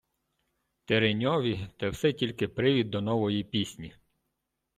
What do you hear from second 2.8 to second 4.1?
до нової пісні.